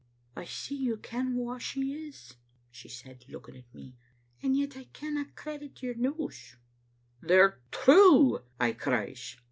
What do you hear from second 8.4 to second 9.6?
I cries.